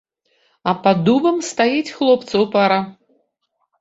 [0.69, 2.79] А пад дубам стаіць хлопцаў пара.